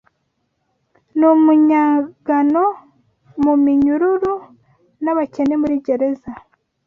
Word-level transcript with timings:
Numunyagano 1.17 2.65
muminyururu, 3.43 4.33
nabakene 5.03 5.53
muri 5.61 5.75
gereza 5.85 6.31